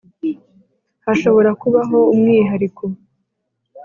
Hashobora 1.05 1.49
kubaho 1.61 1.97
umwihariko 2.13 2.83